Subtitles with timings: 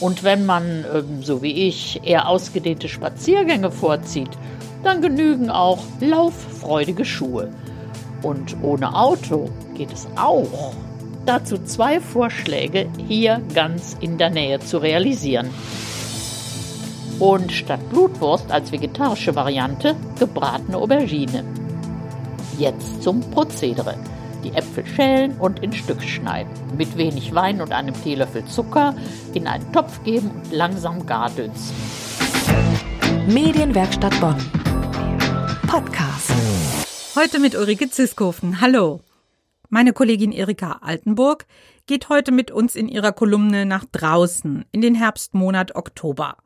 [0.00, 4.30] Und wenn man, ähm, so wie ich, eher ausgedehnte Spaziergänge vorzieht,
[4.82, 7.50] dann genügen auch lauffreudige Schuhe.
[8.22, 10.74] Und ohne Auto geht es auch.
[11.26, 15.50] Dazu zwei Vorschläge hier ganz in der Nähe zu realisieren.
[17.20, 21.44] Und statt Blutwurst als vegetarische Variante gebratene Aubergine.
[22.58, 23.94] Jetzt zum Prozedere.
[24.44, 26.50] Die Äpfel schälen und in Stücke schneiden.
[26.76, 28.96] Mit wenig Wein und einem Teelöffel Zucker
[29.34, 31.76] in einen Topf geben und langsam gar dünsten.
[33.28, 34.36] Medienwerkstatt Bonn.
[35.68, 36.32] Podcast.
[37.14, 38.60] Heute mit Ulrike Ziskofen.
[38.60, 39.00] Hallo.
[39.68, 41.46] Meine Kollegin Erika Altenburg
[41.86, 46.36] geht heute mit uns in ihrer Kolumne nach draußen in den Herbstmonat Oktober.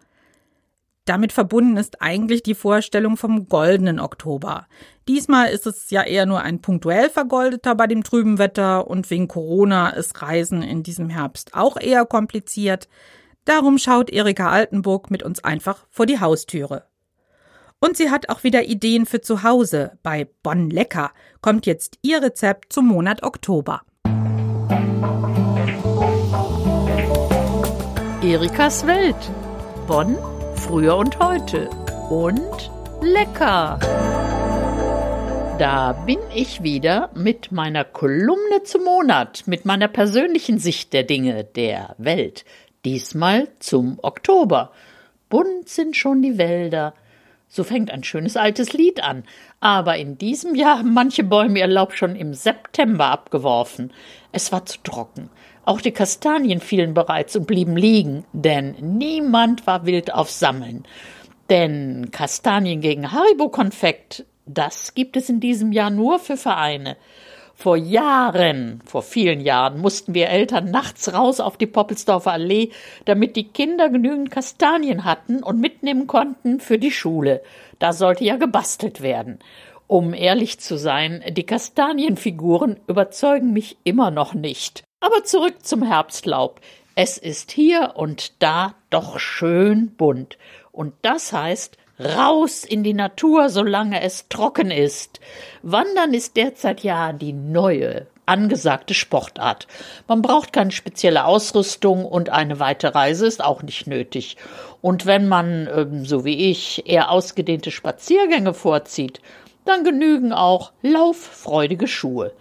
[1.06, 4.66] Damit verbunden ist eigentlich die Vorstellung vom goldenen Oktober.
[5.06, 9.28] Diesmal ist es ja eher nur ein punktuell vergoldeter bei dem trüben Wetter und wegen
[9.28, 12.88] Corona ist Reisen in diesem Herbst auch eher kompliziert.
[13.44, 16.86] Darum schaut Erika Altenburg mit uns einfach vor die Haustüre.
[17.78, 19.92] Und sie hat auch wieder Ideen für zu Hause.
[20.02, 23.82] Bei Bonn Lecker kommt jetzt ihr Rezept zum Monat Oktober.
[28.22, 29.30] Erikas Welt.
[29.86, 30.16] Bonn
[30.56, 31.68] früher und heute.
[32.10, 32.70] Und
[33.02, 33.78] lecker.
[35.58, 41.44] Da bin ich wieder mit meiner Kolumne zum Monat, mit meiner persönlichen Sicht der Dinge
[41.44, 42.44] der Welt.
[42.84, 44.72] Diesmal zum Oktober.
[45.28, 46.94] Bunt sind schon die Wälder.
[47.48, 49.24] So fängt ein schönes altes Lied an.
[49.60, 53.92] Aber in diesem Jahr haben manche Bäume ihr Laub schon im September abgeworfen.
[54.32, 55.30] Es war zu trocken.
[55.66, 60.84] Auch die Kastanien fielen bereits und blieben liegen, denn niemand war wild auf Sammeln.
[61.50, 66.96] Denn Kastanien gegen Haribo-Konfekt, das gibt es in diesem Jahr nur für Vereine.
[67.56, 72.70] Vor Jahren, vor vielen Jahren, mussten wir Eltern nachts raus auf die Poppelsdorfer Allee,
[73.04, 77.42] damit die Kinder genügend Kastanien hatten und mitnehmen konnten für die Schule.
[77.80, 79.40] Da sollte ja gebastelt werden.
[79.88, 84.85] Um ehrlich zu sein, die Kastanienfiguren überzeugen mich immer noch nicht.
[85.00, 86.60] Aber zurück zum Herbstlaub.
[86.94, 90.38] Es ist hier und da doch schön bunt.
[90.72, 95.20] Und das heißt, raus in die Natur, solange es trocken ist.
[95.62, 99.66] Wandern ist derzeit ja die neue, angesagte Sportart.
[100.08, 104.38] Man braucht keine spezielle Ausrüstung und eine weite Reise ist auch nicht nötig.
[104.80, 109.20] Und wenn man, ähm, so wie ich, eher ausgedehnte Spaziergänge vorzieht,
[109.66, 112.32] dann genügen auch lauffreudige Schuhe.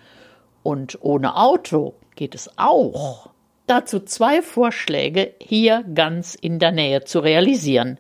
[0.64, 3.30] Und ohne Auto geht es auch.
[3.68, 7.98] Dazu zwei Vorschläge hier ganz in der Nähe zu realisieren.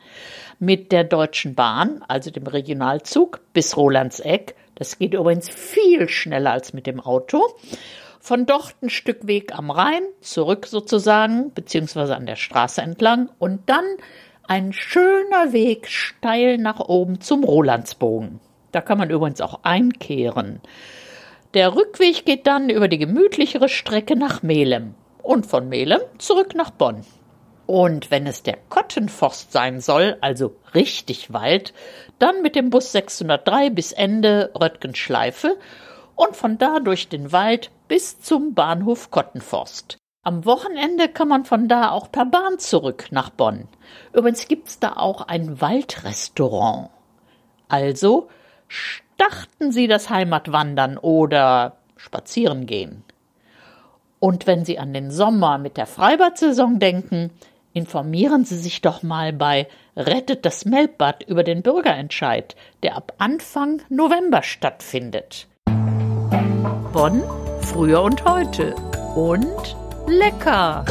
[0.59, 4.55] Mit der Deutschen Bahn, also dem Regionalzug, bis Rolandseck.
[4.75, 7.41] Das geht übrigens viel schneller als mit dem Auto.
[8.19, 13.69] Von dort ein Stück Weg am Rhein, zurück sozusagen, beziehungsweise an der Straße entlang und
[13.69, 13.85] dann
[14.47, 18.39] ein schöner Weg steil nach oben zum Rolandsbogen.
[18.71, 20.61] Da kann man übrigens auch einkehren.
[21.55, 24.93] Der Rückweg geht dann über die gemütlichere Strecke nach Melem
[25.23, 27.05] und von Melem zurück nach Bonn.
[27.65, 31.73] Und wenn es der Kottenforst sein soll, also richtig Wald,
[32.19, 35.55] dann mit dem Bus 603 bis Ende Röttgenschleife
[36.15, 39.97] und von da durch den Wald bis zum Bahnhof Kottenforst.
[40.23, 43.69] Am Wochenende kann man von da auch per Bahn zurück nach Bonn.
[44.11, 46.89] Übrigens gibt's da auch ein Waldrestaurant.
[47.69, 48.27] Also
[49.15, 53.03] starten Sie das Heimatwandern oder Spazierengehen.
[54.19, 57.31] Und wenn Sie an den Sommer mit der Freibad-Saison denken,
[57.73, 63.81] informieren Sie sich doch mal bei Rettet das Melbbad über den Bürgerentscheid, der ab Anfang
[63.89, 65.47] November stattfindet.
[66.91, 67.23] Bonn,
[67.61, 68.75] früher und heute.
[69.15, 69.77] Und
[70.07, 70.85] lecker.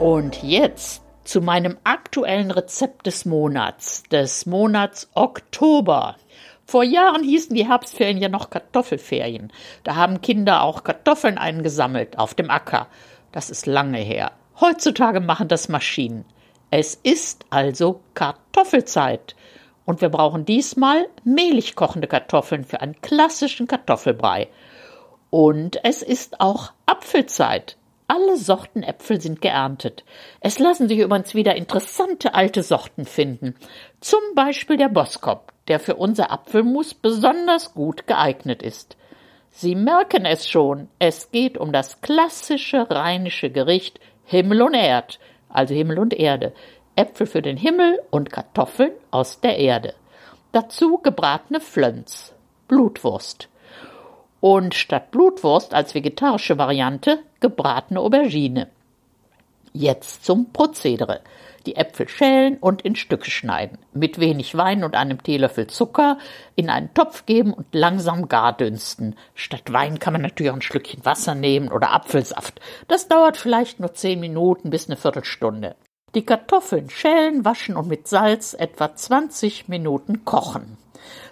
[0.00, 6.16] Und jetzt zu meinem aktuellen Rezept des Monats, des Monats Oktober.
[6.70, 9.50] Vor Jahren hießen die Herbstferien ja noch Kartoffelferien.
[9.84, 12.88] Da haben Kinder auch Kartoffeln eingesammelt auf dem Acker.
[13.32, 14.32] Das ist lange her.
[14.60, 16.26] Heutzutage machen das Maschinen.
[16.70, 19.34] Es ist also Kartoffelzeit.
[19.86, 24.48] Und wir brauchen diesmal mehlig kochende Kartoffeln für einen klassischen Kartoffelbrei.
[25.30, 27.78] Und es ist auch Apfelzeit.
[28.08, 30.04] Alle Sorten Äpfel sind geerntet.
[30.40, 33.54] Es lassen sich übrigens wieder interessante alte Sorten finden.
[34.00, 38.96] Zum Beispiel der Boskop der für unser Apfelmus besonders gut geeignet ist.
[39.50, 45.18] Sie merken es schon, es geht um das klassische rheinische Gericht Himmel und Erd,
[45.48, 46.52] also Himmel und Erde,
[46.96, 49.94] Äpfel für den Himmel und Kartoffeln aus der Erde.
[50.52, 52.34] Dazu gebratene Flönz,
[52.66, 53.48] Blutwurst.
[54.40, 58.68] Und statt Blutwurst als vegetarische Variante gebratene Aubergine.
[59.72, 61.20] Jetzt zum Prozedere.
[61.66, 63.78] Die Äpfel schälen und in Stücke schneiden.
[63.92, 66.18] Mit wenig Wein und einem Teelöffel Zucker
[66.56, 69.16] in einen Topf geben und langsam gar dünsten.
[69.34, 72.60] Statt Wein kann man natürlich auch ein Schlückchen Wasser nehmen oder Apfelsaft.
[72.86, 75.76] Das dauert vielleicht nur zehn Minuten bis eine Viertelstunde.
[76.14, 80.78] Die Kartoffeln schälen, waschen und mit Salz etwa 20 Minuten kochen.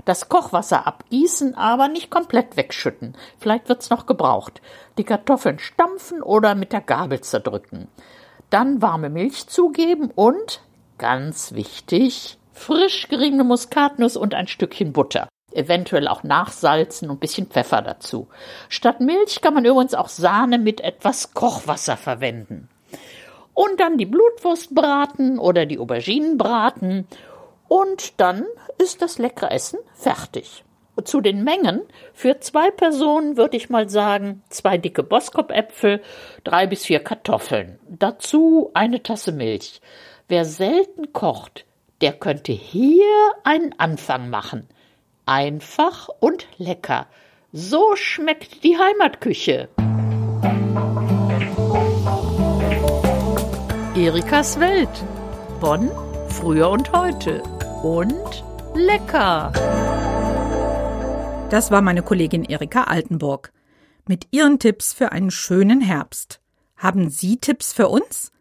[0.05, 3.17] Das Kochwasser abgießen, aber nicht komplett wegschütten.
[3.39, 4.61] Vielleicht wird's noch gebraucht.
[4.99, 7.89] Die Kartoffeln stampfen oder mit der Gabel zerdrücken.
[8.51, 10.63] Dann warme Milch zugeben und,
[10.99, 15.29] ganz wichtig, frisch geriebene Muskatnuss und ein Stückchen Butter.
[15.53, 18.29] Eventuell auch nachsalzen und bisschen Pfeffer dazu.
[18.69, 22.69] Statt Milch kann man übrigens auch Sahne mit etwas Kochwasser verwenden.
[23.55, 27.09] Und dann die Blutwurst braten oder die Auberginen braten.
[27.69, 28.47] Und dann
[28.79, 30.65] ist das leckere Essen fertig.
[31.05, 31.83] Zu den Mengen
[32.15, 36.01] für zwei Personen würde ich mal sagen, zwei dicke Boskop-Äpfel,
[36.43, 37.79] drei bis vier Kartoffeln.
[37.87, 39.83] Dazu eine Tasse Milch.
[40.29, 41.67] Wer selten kocht,
[42.01, 43.05] der könnte hier
[43.45, 44.69] einen Anfang machen.
[45.27, 47.07] Einfach und lecker.
[47.53, 49.69] So schmeckt die Heimatküche.
[53.95, 54.89] Erikas Welt.
[55.61, 55.91] Bonn,
[56.29, 57.43] früher und heute.
[57.87, 58.43] Und
[58.75, 59.53] lecker.
[61.51, 63.53] Das war meine Kollegin Erika Altenburg
[64.09, 66.41] mit ihren Tipps für einen schönen Herbst.
[66.77, 68.33] Haben Sie Tipps für uns?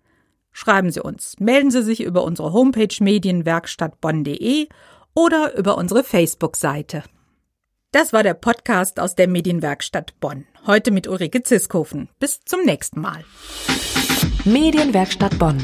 [0.51, 1.36] Schreiben Sie uns.
[1.39, 4.68] Melden Sie sich über unsere Homepage medienwerkstattbonn.de
[5.13, 7.03] oder über unsere Facebook-Seite.
[7.92, 10.47] Das war der Podcast aus der Medienwerkstatt Bonn.
[10.65, 12.09] Heute mit Ulrike Ziskofen.
[12.18, 13.24] Bis zum nächsten Mal.
[14.44, 15.63] Medienwerkstatt Bonn.